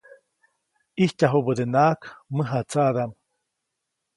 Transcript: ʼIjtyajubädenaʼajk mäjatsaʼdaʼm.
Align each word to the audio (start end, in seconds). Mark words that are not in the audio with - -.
ʼIjtyajubädenaʼajk 0.95 2.01
mäjatsaʼdaʼm. 2.35 3.11